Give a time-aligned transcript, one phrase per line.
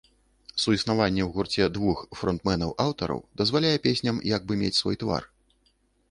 [0.61, 5.29] Суіснаванне ў гурце двух фронтмэнаў-аўтараў дазваляе песням як бы мець свой твар.